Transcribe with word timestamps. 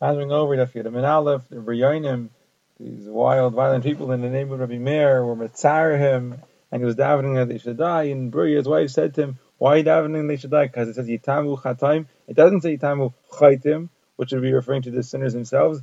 Passing 0.00 0.32
over 0.32 0.56
Fidim 0.66 0.96
and 0.96 1.04
Aleph, 1.04 1.46
the 1.50 1.56
Briyonim, 1.56 2.30
these 2.78 3.06
wild, 3.06 3.52
violent 3.52 3.84
people 3.84 4.12
in 4.12 4.22
the 4.22 4.30
name 4.30 4.50
of 4.50 4.58
Rabbi 4.58 4.78
Meir 4.78 5.22
were 5.22 5.36
Matzar 5.36 5.98
him, 5.98 6.40
and 6.72 6.80
he 6.80 6.86
was 6.86 6.96
davening 6.96 7.34
that 7.34 7.48
they 7.48 7.58
should 7.58 7.76
die. 7.76 8.04
And 8.04 8.32
his 8.32 8.66
wife, 8.66 8.90
said 8.90 9.14
to 9.16 9.22
him, 9.22 9.38
Why 9.58 9.74
are 9.74 9.76
you 9.76 9.84
davening 9.84 10.26
they 10.26 10.38
should 10.38 10.52
die? 10.52 10.68
Because 10.68 10.88
it 10.88 10.94
says 10.94 11.06
Yitamu 11.06 11.60
Chataim. 11.60 12.06
It 12.26 12.34
doesn't 12.34 12.62
say 12.62 12.78
Yitamu 12.78 13.12
Chaitim, 13.30 13.90
which 14.16 14.32
would 14.32 14.40
be 14.40 14.54
referring 14.54 14.80
to 14.82 14.90
the 14.90 15.02
sinners 15.02 15.34
themselves. 15.34 15.82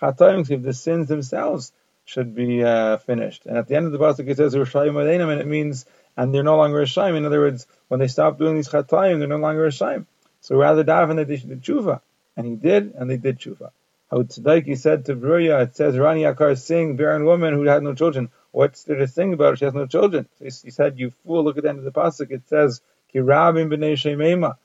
Chataim, 0.00 0.50
if 0.50 0.62
the 0.62 0.74
sins 0.74 1.06
themselves 1.06 1.70
should 2.04 2.34
be 2.34 2.64
uh, 2.64 2.96
finished. 2.96 3.46
And 3.46 3.56
at 3.56 3.68
the 3.68 3.76
end 3.76 3.86
of 3.86 3.92
the 3.92 3.98
pasuk 3.98 4.28
it 4.28 4.38
says 4.38 4.56
Rishayim 4.56 5.00
and 5.00 5.40
it 5.40 5.46
means 5.46 5.86
and 6.16 6.34
they're 6.34 6.42
no 6.42 6.56
longer 6.56 6.82
a 6.82 6.84
shaim. 6.84 7.16
In 7.16 7.24
other 7.24 7.38
words, 7.38 7.68
when 7.86 8.00
they 8.00 8.08
stop 8.08 8.38
doing 8.38 8.56
these 8.56 8.68
chataim, 8.68 9.20
they're 9.20 9.28
no 9.28 9.36
longer 9.36 9.66
a 9.66 9.70
shaim. 9.70 10.06
So 10.40 10.56
rather 10.56 10.82
daven 10.82 11.16
that 11.16 11.28
they 11.28 11.36
should 11.36 11.62
do 11.62 11.74
tshuva, 11.74 12.00
and 12.36 12.46
he 12.46 12.56
did, 12.56 12.94
and 12.94 13.10
they 13.10 13.16
did 13.16 13.38
tshuva. 13.38 13.70
How 14.10 14.22
Tzedeki 14.22 14.76
said 14.76 15.06
to 15.06 15.16
Bruria, 15.16 15.62
it 15.62 15.74
says 15.74 15.96
Rani 15.96 16.22
Akar 16.22 16.58
sing 16.58 16.96
barren 16.96 17.24
woman 17.24 17.54
who 17.54 17.64
had 17.64 17.82
no 17.82 17.94
children. 17.94 18.30
What's 18.50 18.84
there 18.84 18.96
to 18.96 19.08
sing 19.08 19.32
about? 19.32 19.58
She 19.58 19.64
has 19.64 19.72
no 19.72 19.86
children. 19.86 20.28
So 20.38 20.44
he 20.44 20.70
said, 20.70 20.98
"You 20.98 21.12
fool! 21.24 21.42
Look 21.44 21.56
at 21.56 21.62
the 21.62 21.70
end 21.70 21.78
of 21.78 21.84
the 21.84 21.92
pasuk. 21.92 22.30
It 22.30 22.46
says 22.46 22.82
Kirabim 23.14 23.72
b'nei 23.72 23.94
shemema. 23.94 24.56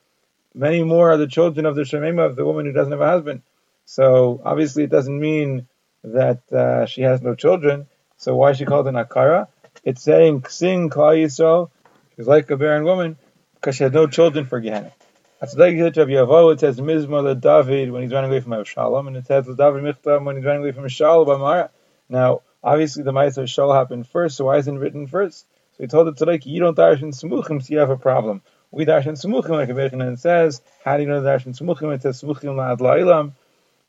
Many 0.53 0.83
more 0.83 1.11
are 1.11 1.17
the 1.17 1.27
children 1.27 1.65
of 1.65 1.75
the 1.75 1.83
shemema 1.83 2.25
of 2.25 2.35
the 2.35 2.43
woman 2.43 2.65
who 2.65 2.73
doesn't 2.73 2.91
have 2.91 2.99
a 2.99 3.07
husband. 3.07 3.41
So 3.85 4.41
obviously, 4.43 4.83
it 4.83 4.89
doesn't 4.89 5.17
mean 5.17 5.67
that 6.03 6.51
uh, 6.51 6.85
she 6.85 7.03
has 7.03 7.21
no 7.21 7.35
children. 7.35 7.87
So 8.17 8.35
why 8.35 8.51
is 8.51 8.57
she 8.57 8.65
called 8.65 8.87
an 8.87 8.95
akara? 8.95 9.47
It's 9.83 10.01
saying 10.01 10.45
sing 10.49 10.89
Klal 10.89 11.15
Yisrael. 11.23 11.69
She's 12.15 12.27
like 12.27 12.49
a 12.51 12.57
barren 12.57 12.83
woman 12.83 13.17
because 13.55 13.77
she 13.77 13.83
had 13.83 13.93
no 13.93 14.07
children 14.07 14.45
for 14.45 14.59
Gehenna. 14.59 14.91
Like 15.39 15.77
Rabbi 15.77 16.13
Yavo. 16.13 16.51
It 16.51 16.59
says 16.59 16.79
Mizmor 16.79 17.39
David 17.39 17.91
when 17.91 18.01
he's 18.01 18.11
running 18.11 18.31
away 18.31 18.39
from 18.39 18.53
Avshalom, 18.53 19.05
and 19.05 19.17
it 19.17 19.27
says 19.27 19.45
David 19.45 19.83
Michtam 19.83 20.23
when 20.25 20.35
he's 20.35 20.43
running 20.43 20.63
away 20.63 20.71
from 20.71 20.85
Shaul 20.85 21.27
by 21.27 21.37
Mara. 21.37 21.69
Now, 22.09 22.41
obviously, 22.63 23.03
the 23.03 23.11
Ma'aser 23.11 23.43
of 23.59 23.75
happened 23.75 24.07
first, 24.07 24.35
so 24.35 24.45
why 24.45 24.57
isn't 24.57 24.75
it 24.75 24.79
written 24.79 25.05
first? 25.05 25.45
So 25.73 25.83
he 25.83 25.87
told 25.87 26.07
the 26.07 26.13
Tzaddik, 26.13 26.47
you 26.47 26.59
don't 26.59 26.75
darshan 26.75 27.13
smuchim, 27.13 27.61
so 27.61 27.71
you 27.71 27.77
have 27.77 27.91
a 27.91 27.97
problem. 27.97 28.41
We 28.71 28.85
darshan 28.85 29.13
smuchim 29.13 29.49
like 29.49 29.69
it 29.69 30.19
says, 30.19 30.63
how 30.83 30.97
do 30.97 31.03
you 31.03 31.09
know 31.09 31.21
darshan 31.21 31.55
smuchim? 31.55 31.93
It 31.93 32.01
says 32.01 32.19
smuchim 32.19 32.55
la'ad 32.55 32.79
la'ilam. 32.79 33.33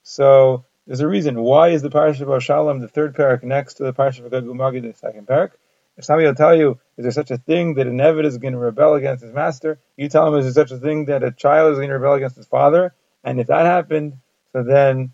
So 0.02 0.64
there's 0.86 1.00
a 1.00 1.08
reason. 1.08 1.40
Why 1.40 1.68
is 1.70 1.80
the 1.80 1.88
Parsha 1.88 2.30
of 2.30 2.42
Shalom 2.42 2.80
the 2.80 2.88
third 2.88 3.16
parak 3.16 3.42
next 3.42 3.74
to 3.74 3.84
the 3.84 3.94
Parsha 3.94 4.22
of 4.26 4.32
Gagumagi, 4.32 4.82
the 4.82 4.92
second 4.92 5.26
parak? 5.26 5.52
If 5.98 6.04
somebody 6.04 6.26
will 6.26 6.34
tell 6.36 6.56
you, 6.56 6.78
is 6.96 7.02
there 7.02 7.10
such 7.10 7.32
a 7.32 7.38
thing 7.38 7.74
that 7.74 7.88
an 7.88 7.98
Evid 7.98 8.24
is 8.24 8.38
going 8.38 8.52
to 8.52 8.58
rebel 8.58 8.94
against 8.94 9.24
his 9.24 9.34
master? 9.34 9.80
You 9.96 10.08
tell 10.08 10.28
him, 10.28 10.38
is 10.38 10.54
there 10.54 10.64
such 10.64 10.76
a 10.76 10.80
thing 10.80 11.06
that 11.06 11.24
a 11.24 11.32
child 11.32 11.72
is 11.72 11.78
going 11.78 11.88
to 11.88 11.94
rebel 11.98 12.14
against 12.14 12.36
his 12.36 12.46
father? 12.46 12.94
And 13.24 13.40
if 13.40 13.48
that 13.48 13.66
happened, 13.66 14.18
so 14.52 14.62
then 14.62 15.12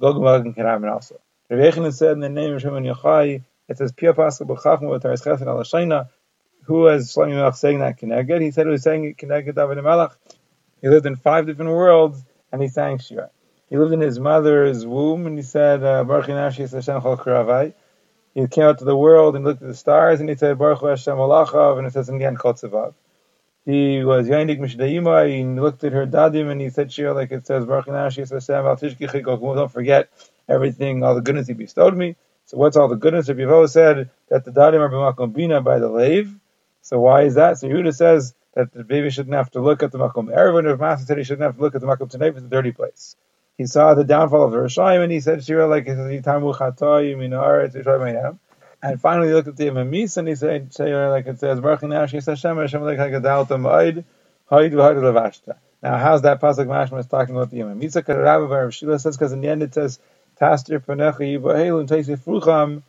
Gogumagi 0.00 0.52
can 0.56 0.66
happen 0.66 0.88
also. 0.88 1.20
Rebbe 1.48 1.92
said 1.92 2.12
in 2.12 2.20
the 2.20 2.28
name 2.28 2.52
of 2.52 2.62
Shimon 2.62 2.82
Yochai, 2.82 3.44
it 3.68 3.78
says, 3.78 3.92
Pia 3.92 4.12
Pasuk 4.12 4.48
B'chachma 4.48 5.00
V'taris 5.00 5.22
Chesed 5.22 5.46
Al 5.46 5.58
Shayna. 5.58 6.08
Who 6.64 6.80
was 6.80 7.14
Shlomi 7.14 7.34
Melech 7.34 7.54
saying 7.54 7.78
that 7.78 8.00
Keneged? 8.00 8.42
He 8.42 8.50
said 8.50 8.66
he 8.66 8.72
was 8.72 8.82
saying 8.82 9.04
it 9.04 9.16
Keneged 9.16 9.54
David 9.54 9.84
Melech. 9.84 10.10
He 10.80 10.88
lived 10.88 11.06
in 11.06 11.14
five 11.14 11.46
different 11.46 11.70
worlds, 11.70 12.24
and 12.50 12.60
he 12.60 12.66
sang 12.66 12.98
Shira. 12.98 13.30
He 13.70 13.76
lived 13.76 13.92
in 13.92 14.00
his 14.00 14.18
mother's 14.18 14.84
womb, 14.84 15.26
and 15.26 15.38
he 15.38 15.42
said, 15.42 15.80
Baruch 15.80 16.26
Hashem 16.26 16.66
Chol 16.66 17.18
Karavai. 17.18 17.74
He 18.34 18.48
came 18.48 18.64
out 18.64 18.78
to 18.78 18.84
the 18.84 18.96
world 18.96 19.36
and 19.36 19.44
looked 19.44 19.62
at 19.62 19.68
the 19.68 19.74
stars, 19.74 20.18
and 20.20 20.28
he 20.28 20.34
said, 20.34 20.58
Baruch 20.58 20.80
Hashem 20.80 21.16
Alachav, 21.16 21.78
and 21.78 21.86
it 21.86 21.92
says 21.92 22.08
in 22.08 22.18
the 22.18 22.24
end, 22.24 22.38
Kotzevav. 22.38 22.94
He 23.64 24.02
was 24.04 24.26
Yainik 24.28 24.58
Mishdayima, 24.58 25.28
he 25.28 25.44
looked 25.44 25.84
at 25.84 25.92
her 25.92 26.06
dadim, 26.06 26.50
and 26.50 26.60
he 26.60 26.68
said 26.68 26.92
Shir, 26.92 27.12
like 27.12 27.30
it 27.30 27.46
says, 27.46 27.64
Baruch 27.64 27.86
Hashem 27.86 28.26
Al 28.30 28.76
Don't 29.54 29.72
forget 29.72 30.08
everything, 30.48 31.04
all 31.04 31.14
the 31.14 31.20
goodness 31.20 31.46
he 31.46 31.54
bestowed 31.54 31.96
me. 31.96 32.16
So 32.46 32.58
what's 32.58 32.76
all 32.76 32.88
the 32.88 32.96
goodness? 32.96 33.28
Rabbi 33.28 33.42
Yevo 33.42 33.68
said 33.68 34.10
that 34.28 34.44
the 34.44 34.50
dadim 34.50 34.80
are 34.80 34.90
b'makom 34.90 35.32
bina 35.32 35.62
by 35.62 35.78
the 35.78 35.88
lave. 35.88 36.34
So 36.82 37.00
why 37.00 37.22
is 37.22 37.36
that? 37.36 37.58
So 37.58 37.68
Yehuda 37.68 37.94
says 37.94 38.34
that 38.54 38.72
the 38.72 38.84
baby 38.84 39.08
shouldn't 39.10 39.34
have 39.34 39.50
to 39.52 39.60
look 39.60 39.82
at 39.82 39.92
the 39.92 39.98
makom 39.98 40.26
erev, 40.26 40.58
and 40.58 40.78
Master 40.78 41.06
said 41.06 41.18
he 41.18 41.24
shouldn't 41.24 41.44
have 41.44 41.56
to 41.56 41.62
look 41.62 41.74
at 41.74 41.80
the 41.80 41.86
makom 41.86 42.10
tonight, 42.10 42.34
it's 42.34 42.44
a 42.44 42.48
dirty 42.48 42.72
place 42.72 43.16
he 43.56 43.66
saw 43.66 43.94
the 43.94 44.04
downfall 44.04 44.44
of 44.44 44.52
the 44.52 44.58
Rishayim, 44.58 45.02
and 45.02 45.12
he 45.12 45.20
said, 45.20 45.44
Shira, 45.44 45.66
like, 45.66 45.86
and 45.86 46.24
finally 49.00 49.28
he 49.28 49.34
looked 49.34 49.48
at 49.48 49.56
the 49.56 49.66
Imamis, 49.66 50.16
and 50.16 50.26
he 50.26 50.34
said, 50.34 50.74
Shira, 50.74 51.10
like 51.10 51.26
it 51.26 51.38
says, 51.38 51.60
Baruch 51.60 51.82
Hashem, 51.82 52.20
Hashem, 52.20 52.82
like, 52.82 52.98
a 52.98 53.20
Oid, 53.20 54.04
Hoid, 54.50 54.50
Hoid, 54.50 54.72
Levashta. 54.72 55.56
Now, 55.82 55.98
how's 55.98 56.22
that 56.22 56.40
Pasuk 56.40 56.66
Mashma 56.66 56.98
is 56.98 57.06
talking 57.06 57.36
about 57.36 57.50
the 57.50 57.60
Imamisa? 57.60 57.96
Because 57.96 58.16
Rabbi 58.16 58.46
Bar 58.46 58.72
Shila 58.72 58.98
says, 58.98 59.16
because 59.16 59.32
in 59.32 59.40
the 59.40 59.48
end 59.48 59.62
it 59.62 59.74
says, 59.74 59.98
Taster 60.38 60.80
Panecha 60.80 61.20
Yibahel, 61.20 61.80
and 61.80 61.88
Taisi 61.88 62.18
Frucham, 62.18 62.82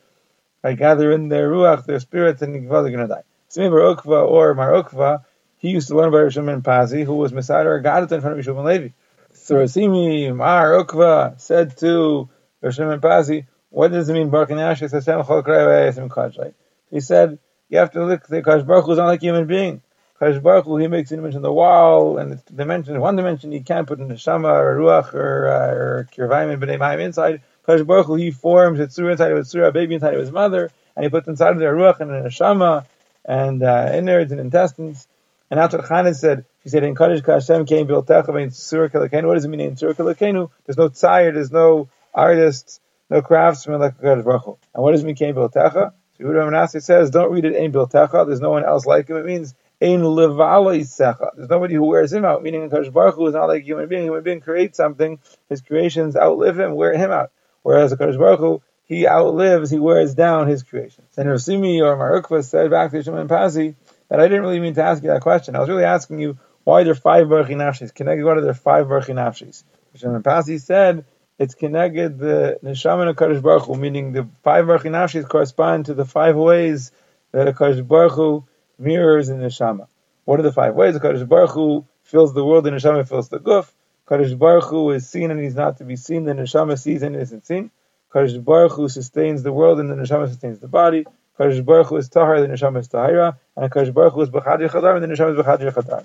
I 0.64 0.74
gather 0.74 1.12
in 1.12 1.30
their 1.30 1.52
Ruach, 1.52 1.86
their 1.86 2.00
spirits, 2.00 2.42
and 2.42 2.56
they're 2.56 2.70
going 2.70 2.98
to 2.98 3.08
die. 3.08 3.24
Simi 3.50 3.70
Bar 3.70 3.80
or 3.80 4.56
Marukva, 4.56 5.24
he 5.60 5.70
used 5.70 5.90
to 5.90 5.96
learn 5.96 6.12
by 6.12 6.18
Rishon 6.18 6.62
Pazi, 6.62 7.06
who 7.06 7.16
was 7.16 7.32
Messiah 7.32 7.68
or 7.68 7.82
Gadat 7.82 8.12
in 8.12 8.22
front 8.22 8.40
of 8.40 8.46
Rishon 8.46 8.64
Levi. 8.64 8.90
So 9.36 9.56
Rasimi 9.56 10.36
Mar 10.36 10.72
Ukva 10.84 11.40
said 11.40 11.78
to 11.78 12.30
Roshim 12.64 12.92
and 12.92 13.02
Pazi, 13.02 13.46
what 13.70 13.92
does 13.92 14.10
it 14.10 14.14
mean 14.14 14.30
Baruch 14.30 14.50
Hashem 14.50 16.10
Chol 16.10 16.54
He 16.90 17.00
said, 17.02 17.38
you 17.70 17.78
have 17.78 17.92
to 17.92 18.06
look, 18.06 18.26
the 18.28 18.42
Baruch 18.42 18.90
is 18.90 18.98
not 18.98 19.08
like 19.08 19.22
a 19.22 19.26
human 19.26 19.46
being. 19.46 19.82
Hu, 20.20 20.78
he 20.78 20.88
makes 20.88 21.12
an 21.12 21.20
image 21.20 21.36
in 21.36 21.42
the 21.42 21.52
wall, 21.52 22.18
and 22.18 22.32
the 22.32 22.54
dimension, 22.54 23.00
one 23.02 23.18
dimension 23.18 23.52
he 23.52 23.60
can't 23.60 23.86
put 23.86 24.00
in 24.00 24.08
the 24.08 24.18
Shama 24.18 24.48
or 24.48 24.78
Ruach 24.78 25.14
or, 25.14 25.48
uh, 25.50 25.76
or 25.76 26.10
Kirvayim 26.16 26.54
and 26.54 26.62
B'nai 26.62 26.80
Mayim 26.80 27.02
inside. 27.02 27.42
Hu, 27.68 28.16
he 28.16 28.32
forms 28.32 28.80
a 28.80 28.88
Tzura 28.88 29.12
inside 29.12 29.32
of 29.34 29.38
a 29.38 29.68
a 29.68 29.72
baby 29.74 29.96
inside 29.96 30.14
of 30.14 30.22
his 30.22 30.32
mother, 30.32 30.72
and 30.96 31.04
he 31.04 31.10
puts 31.10 31.28
inside 31.28 31.52
of 31.52 31.60
their 31.60 31.76
Ruach 31.76 32.00
and 32.00 32.12
a 32.12 32.30
Shama, 32.30 32.86
and 33.26 33.62
uh, 33.62 33.92
innards 33.94 34.32
and 34.32 34.40
intestines. 34.40 35.08
And 35.52 35.60
what 35.60 35.72
Chana 35.72 36.16
said. 36.16 36.46
She 36.66 36.70
said, 36.70 36.84
"In 36.84 36.96
Kaddish 36.96 37.24
Hashem 37.24 37.68
came 37.68 37.86
built 37.86 38.10
in 38.10 38.50
Surah 38.50 38.90
What 38.92 39.36
does 39.36 39.46
it 39.46 39.50
mean 39.50 39.60
in 39.60 39.78
Surah 39.78 39.94
There's 39.94 40.78
no 40.78 40.90
tzayir, 40.90 41.32
there's 41.32 41.52
no 41.52 41.90
artists, 42.12 42.80
no 43.08 43.22
craftsmen 43.22 43.80
like 43.80 44.02
Kaddish 44.02 44.26
Baruch 44.26 44.58
And 44.74 44.84
what 44.84 44.94
does 44.94 45.04
it 45.04 45.06
mean 45.06 45.14
came 45.14 45.36
built 45.36 45.54
So 45.54 45.92
Yehuda 46.20 46.46
Manasseh 46.46 46.82
says, 46.82 47.12
don't 47.12 47.32
read 47.32 47.46
it 47.46 47.56
Ein 47.56 47.72
Biltecha. 47.72 48.26
There's 48.26 48.42
no 48.42 48.50
one 48.50 48.66
else 48.66 48.88
like 48.88 49.08
him. 49.10 49.18
It 49.18 49.28
means 49.28 49.54
Ein 49.80 50.02
Levala. 50.02 51.36
There's 51.36 51.50
nobody 51.50 51.76
who 51.76 51.84
wears 51.84 52.12
him 52.12 52.26
out. 52.26 52.42
Meaning 52.42 52.68
Kaddish 52.72 52.90
Baruch 52.90 53.14
Hu 53.14 53.28
is 53.28 53.36
not 53.36 53.46
like 53.46 53.62
a 53.62 53.66
human 53.66 53.88
being. 53.88 54.02
A 54.02 54.06
human 54.06 54.24
being 54.24 54.42
creates 54.42 54.78
something. 54.78 55.20
His 55.50 55.62
creations 55.62 56.16
outlive 56.16 56.60
him, 56.60 56.74
wear 56.74 56.98
him 56.98 57.12
out. 57.12 57.30
Whereas 57.62 57.92
a 57.92 57.98
Kaddish 57.98 58.18
Baruch 58.18 58.40
Hu, 58.40 58.62
he 58.86 59.08
outlives, 59.08 59.70
he 59.70 59.78
wears 59.78 60.16
down 60.16 60.48
his 60.48 60.64
creations. 60.64 61.10
And 61.16 61.30
Rasimi 61.30 61.84
or 61.84 61.96
Mar 61.96 62.22
Ukva 62.22 62.44
said 62.44 62.72
back 62.72 62.90
to 62.90 63.04
Shimon 63.04 63.28
Pazi 63.28 63.76
that 64.10 64.20
I 64.20 64.28
didn't 64.28 64.44
really 64.44 64.60
mean 64.60 64.76
to 64.76 64.84
ask 64.84 65.04
you 65.04 65.10
that 65.10 65.22
question. 65.22 65.56
I 65.56 65.60
was 65.60 65.70
really 65.70 65.84
asking 65.84 66.20
you 66.20 66.38
why 66.66 66.82
are 66.82 66.84
there 66.84 66.96
five 66.96 67.30
Baruch 67.30 67.50
Nafshis? 67.50 67.94
Keneged, 67.94 68.26
what 68.26 68.38
are 68.38 68.42
there 68.42 68.56
five 68.56 68.90
Baruch 68.90 69.06
Nafshis? 69.06 69.64
Hashem 69.94 70.24
Pasi 70.24 70.58
said 70.58 71.06
it's 71.38 71.54
Keneged 71.54 72.18
the 72.18 72.58
Neshama 72.64 73.08
and 73.08 73.16
Kaddish 73.16 73.42
Baruch 73.42 73.66
Hu, 73.66 73.76
meaning 73.76 74.14
the 74.14 74.28
five 74.42 74.66
Baruch 74.66 75.30
correspond 75.30 75.86
to 75.86 75.94
the 75.94 76.06
five 76.06 76.36
ways 76.36 76.92
that 77.32 77.48
a 77.48 77.54
Kaddish 77.54 77.82
Baruch 77.82 78.14
Hu 78.14 78.46
mirrors 78.80 79.30
in 79.30 79.38
Neshama. 79.38 79.88
What 80.26 80.40
are 80.40 80.44
the 80.44 80.52
five 80.52 80.74
ways? 80.74 80.96
The 80.96 81.00
Kaddish 81.00 81.28
Baruch 81.28 81.52
Hu 81.52 81.86
fills 82.02 82.34
the 82.34 82.44
world, 82.44 82.66
and 82.66 82.76
Neshama 82.76 83.08
fills 83.08 83.30
the 83.30 83.40
guf. 83.40 83.72
Kaddish 84.10 84.34
Baruch 84.34 84.64
Hu 84.66 84.90
is 84.90 85.08
seen 85.08 85.30
and 85.30 85.40
he's 85.40 85.56
not 85.56 85.78
to 85.78 85.84
be 85.84 85.96
seen, 85.96 86.24
the 86.24 86.34
Neshama 86.34 86.80
sees 86.80 87.04
and 87.04 87.16
isn't 87.16 87.46
seen. 87.46 87.70
Kaddish 88.12 88.38
Baruch 88.38 88.72
Hu 88.72 88.90
sustains 88.90 89.44
the 89.44 89.54
world, 89.54 89.80
and 89.80 89.92
the 89.92 89.96
Neshama 89.96 90.28
sustains 90.30 90.58
the 90.58 90.68
body. 90.68 91.06
Kaddish 91.38 91.62
Baruch 91.62 91.88
Hu 91.88 91.98
is 91.98 92.10
Tahar, 92.10 92.42
the 92.42 92.48
Neshama 92.48 92.80
is 92.80 92.88
Tahira, 92.88 93.38
and 93.56 93.72
Kaddish 93.72 93.94
Baruch 93.94 94.14
Hu 94.14 94.22
is 94.22 94.30
B'chadir 94.30 94.72
Chadar, 94.72 94.96
and 94.96 95.04
the 95.04 95.08
Neshama 95.08 95.38
is 95.38 95.46
B'chadir 95.46 95.72
Chadar. 95.72 96.04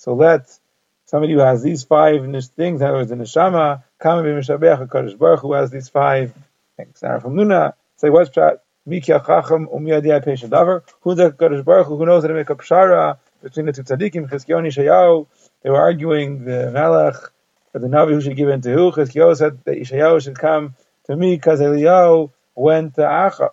So 0.00 0.14
let 0.14 0.50
somebody 1.04 1.34
who 1.34 1.40
has 1.40 1.62
these 1.62 1.84
five 1.84 2.22
things, 2.22 2.80
in 2.80 2.86
other 2.86 2.96
words, 2.96 3.10
the 3.10 3.16
neshama, 3.16 3.82
come 3.98 4.24
be 4.24 4.30
mishabech 4.30 4.88
Hakadosh 4.88 5.18
Baruch 5.18 5.40
who 5.40 5.52
has 5.52 5.70
these 5.70 5.90
five 5.90 6.32
things. 6.78 7.02
Now 7.02 7.20
from 7.20 7.34
Nuna, 7.34 7.74
say 7.96 8.08
what's 8.08 8.30
pshat? 8.30 8.60
Mikia 8.88 9.26
Chacham 9.26 9.68
Umiyadiyah 9.68 10.24
Pesha 10.24 10.48
Davar. 10.48 10.84
Who's 11.02 11.18
the 11.18 11.32
Hakadosh 11.32 11.66
Baruch 11.66 11.88
who 11.88 12.06
knows 12.06 12.22
how 12.22 12.28
to 12.28 12.34
make 12.34 12.48
a 12.48 12.54
pshara 12.54 13.18
between 13.42 13.66
the 13.66 13.74
two 13.74 13.82
tzaddikim, 13.82 14.30
Chizkiyahu 14.30 14.58
and 14.60 14.68
Yeshayahu? 14.68 15.26
They 15.62 15.68
were 15.68 15.78
arguing 15.78 16.46
the 16.46 16.70
Melech, 16.70 17.16
for 17.70 17.78
the 17.78 17.88
Navi 17.88 18.12
who 18.12 18.22
should 18.22 18.36
give 18.36 18.48
in 18.48 18.62
to 18.62 18.72
who. 18.72 18.92
Chizkiyahu 18.92 19.36
said 19.36 19.62
that 19.64 19.76
Yeshayahu 19.76 20.24
should 20.24 20.38
come 20.38 20.76
to 21.08 21.14
me 21.14 21.36
because 21.36 21.60
Eliyahu 21.60 22.32
went 22.54 22.94
to 22.94 23.02
Achav, 23.02 23.50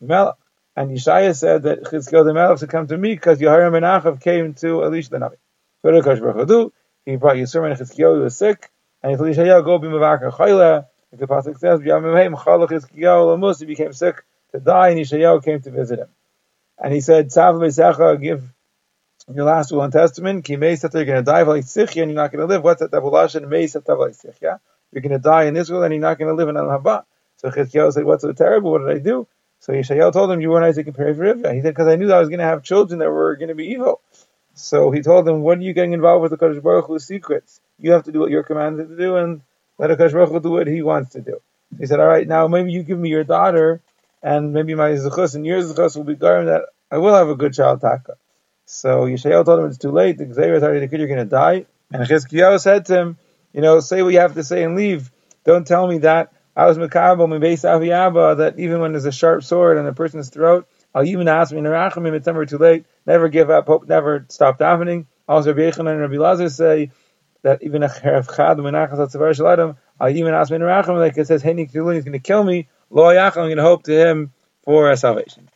Melech. 0.00 0.36
And 0.76 0.90
Yeshaya 0.92 1.36
said 1.36 1.64
that 1.64 1.82
Chizkiyahu 1.82 2.24
the 2.24 2.32
Melech 2.32 2.60
should 2.60 2.70
come 2.70 2.86
to 2.86 2.96
me 2.96 3.14
because 3.14 3.38
Yehoram 3.38 3.76
and 3.76 3.84
Achav 3.84 4.22
came 4.22 4.54
to 4.54 4.82
Elisha 4.82 5.10
the 5.10 5.18
Navi. 5.18 5.36
What 5.84 5.92
did 5.92 6.04
Kosh 6.04 6.18
Baruch 6.18 6.48
do? 6.48 6.72
He 7.04 7.16
brought 7.16 7.36
Yisur 7.36 7.70
and 7.70 7.78
Chizkiyahu 7.78 8.16
who 8.16 8.22
was 8.22 8.34
sick, 8.38 8.70
and 9.02 9.12
he 9.12 9.18
told 9.18 9.28
Yishayahu, 9.28 9.66
go 9.66 9.76
be 9.76 9.88
Mavakar 9.88 10.32
Chayla. 10.32 10.86
Like 11.12 11.20
the 11.20 11.26
Pasuk 11.26 11.58
says, 11.58 11.80
B'yamim 11.80 12.34
Chalach 12.38 12.70
Chizkiyahu 12.70 13.36
Lamus, 13.36 13.60
he 13.60 13.66
became 13.66 13.92
sick 13.92 14.24
to 14.52 14.60
die, 14.60 14.88
and 14.88 14.98
Yishayahu 14.98 15.44
came 15.44 15.60
to 15.60 15.70
visit 15.70 15.98
him. 15.98 16.08
And 16.78 16.94
he 16.94 17.02
said, 17.02 17.26
Tzav 17.26 17.56
Mesecha, 17.56 18.18
give 18.18 18.50
your 19.30 19.44
last 19.44 19.72
will 19.72 19.82
and 19.82 19.92
testament, 19.92 20.46
Ki 20.46 20.56
Meis 20.56 20.82
you're 20.82 21.04
going 21.04 21.18
to 21.18 21.22
die, 21.22 21.44
V'lai 21.44 21.58
Sichya, 21.58 22.00
and 22.00 22.10
you're 22.10 22.16
not 22.16 22.32
going 22.32 22.40
to 22.40 22.46
live. 22.46 22.64
What's 22.64 22.80
that? 22.80 22.90
Davulashon 22.90 23.46
Meis 23.46 23.74
that 23.74 23.84
V'lai 23.84 24.18
Sichya. 24.18 24.60
you're 24.90 25.02
going 25.02 25.12
to 25.12 25.18
die 25.18 25.44
in 25.44 25.54
world 25.54 25.84
and 25.84 25.92
you're 25.92 26.00
not 26.00 26.18
going 26.18 26.30
to 26.30 26.34
live 26.34 26.48
in 26.48 26.56
Al 26.56 26.64
Haba. 26.64 27.04
So 27.36 27.50
Chizkiyahu 27.50 27.92
said, 27.92 28.04
what's 28.04 28.22
so 28.22 28.32
terrible? 28.32 28.70
What 28.70 28.86
did 28.86 28.96
I 28.96 29.00
do? 29.00 29.28
So 29.60 29.74
Yeshayahu 29.74 30.14
told 30.14 30.30
him, 30.30 30.40
you 30.40 30.48
weren't 30.48 30.64
Isaac 30.64 30.86
and 30.86 30.96
Rivka. 30.96 31.52
He 31.52 31.60
said, 31.60 31.74
because 31.74 31.88
I 31.88 31.96
knew 31.96 32.06
that 32.06 32.16
I 32.16 32.20
was 32.20 32.30
going 32.30 32.38
to 32.38 32.46
have 32.46 32.62
children 32.62 33.00
that 33.00 33.10
were 33.10 33.36
going 33.36 33.48
to 33.48 33.54
be 33.54 33.66
evil. 33.66 34.00
So 34.54 34.90
he 34.90 35.02
told 35.02 35.28
him, 35.28 35.42
what 35.42 35.58
are 35.58 35.62
you 35.62 35.72
getting 35.72 35.92
involved 35.92 36.22
with 36.22 36.30
the 36.30 36.38
Kodesh 36.38 36.62
Baruch 36.62 36.86
Hu's 36.86 37.04
secrets? 37.04 37.60
You 37.78 37.92
have 37.92 38.04
to 38.04 38.12
do 38.12 38.20
what 38.20 38.30
you're 38.30 38.44
commanded 38.44 38.88
to 38.88 38.96
do 38.96 39.16
and 39.16 39.42
let 39.78 39.88
the 39.88 39.96
Kodesh 39.96 40.12
Baruch 40.12 40.30
Hu 40.30 40.40
do 40.40 40.50
what 40.50 40.66
he 40.66 40.82
wants 40.82 41.12
to 41.12 41.20
do. 41.20 41.40
He 41.78 41.86
said, 41.86 41.98
all 41.98 42.06
right, 42.06 42.26
now 42.26 42.46
maybe 42.46 42.72
you 42.72 42.82
give 42.84 42.98
me 42.98 43.08
your 43.08 43.24
daughter 43.24 43.80
and 44.22 44.52
maybe 44.52 44.74
my 44.74 44.90
Zechus 44.90 45.34
and 45.34 45.44
your 45.44 45.60
Zechus 45.60 45.96
will 45.96 46.04
be 46.04 46.14
garden 46.14 46.46
that 46.46 46.62
I 46.90 46.98
will 46.98 47.14
have 47.14 47.28
a 47.28 47.34
good 47.34 47.52
child 47.52 47.80
Taka. 47.80 48.16
So 48.66 49.06
Yeshayahu 49.06 49.44
told 49.44 49.60
him 49.60 49.66
it's 49.66 49.78
too 49.78 49.90
late. 49.90 50.18
The 50.18 50.32
Xavier 50.32 50.62
already 50.62 50.86
the 50.86 50.98
you're 50.98 51.08
going 51.08 51.18
to 51.18 51.24
die. 51.24 51.66
And 51.92 52.06
Chizkiyahu 52.06 52.60
said 52.60 52.86
to 52.86 52.96
him, 52.96 53.18
you 53.52 53.60
know, 53.60 53.80
say 53.80 54.02
what 54.02 54.12
you 54.12 54.20
have 54.20 54.34
to 54.34 54.44
say 54.44 54.62
and 54.62 54.76
leave. 54.76 55.10
Don't 55.44 55.66
tell 55.66 55.86
me 55.86 55.98
that 55.98 56.32
I 56.56 56.66
was 56.66 56.78
Makabal, 56.78 57.28
my 57.28 57.38
base 57.38 57.62
Aviyaba, 57.62 58.38
that 58.38 58.58
even 58.58 58.80
when 58.80 58.92
there's 58.92 59.04
a 59.04 59.12
sharp 59.12 59.44
sword 59.44 59.76
in 59.76 59.86
a 59.86 59.92
person's 59.92 60.30
throat, 60.30 60.66
I'll 60.94 61.04
even 61.04 61.28
ask 61.28 61.52
me, 61.52 61.60
Nerachim, 61.60 62.12
it's 62.14 62.26
never 62.26 62.46
too 62.46 62.58
late, 62.58 62.86
never 63.06 63.28
give 63.28 63.50
up 63.50 63.66
hope, 63.66 63.88
never 63.88 64.26
stop 64.28 64.58
davening. 64.58 65.06
Also, 65.28 65.52
Rabbi 65.52 65.70
Yechon 65.70 65.90
and 65.90 66.00
Rabbi 66.00 66.16
Lazar 66.16 66.48
say 66.48 66.90
that 67.42 67.62
even 67.62 67.82
a 67.82 67.88
Cheref 67.88 68.34
Chad, 68.34 68.58
Menachas 68.58 68.98
Atzavar 68.98 69.36
Shaladam, 69.36 69.76
I'll 69.98 70.14
even 70.14 70.34
ask 70.34 70.50
me, 70.50 70.58
Nerachim, 70.58 70.98
like 70.98 71.18
it 71.18 71.26
says, 71.26 71.42
Hey, 71.42 71.54
he's 71.56 71.72
going 71.72 72.02
to 72.04 72.18
kill 72.18 72.44
me, 72.44 72.68
Lo 72.90 73.08
I'm 73.08 73.32
going 73.32 73.56
to 73.56 73.62
hope 73.62 73.84
to 73.84 73.92
him 73.92 74.32
for 74.62 74.94
salvation. 74.96 75.48